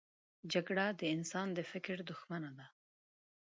جګړه 0.53 0.85
د 0.99 1.01
انسان 1.15 1.47
د 1.57 1.59
فکر 1.71 1.97
دښمنه 2.09 2.51
ده 2.57 2.65